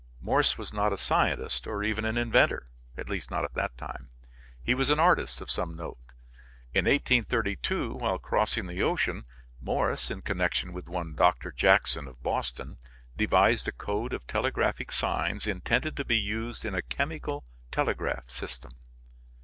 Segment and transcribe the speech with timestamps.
[0.19, 2.67] Morse was not a scientist or even an inventor,
[2.97, 4.09] at least not at that time.
[4.59, 5.99] He was an artist of some note.
[6.73, 9.25] In 1832, while crossing the ocean,
[9.59, 11.51] Morse, in connection with one Dr.
[11.51, 12.79] Jackson of Boston,
[13.15, 18.71] devised a code of telegraphic signs intended to be used in a chemical telegraph system.